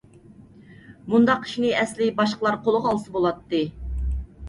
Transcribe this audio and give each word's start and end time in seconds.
مۇنداق 1.11 1.45
ئىشنى 1.49 1.75
ئەسلى 1.83 2.09
باشقىلار 2.23 2.61
قولىغا 2.67 2.97
ئالسا 2.97 3.19
بولاتتى. 3.19 3.65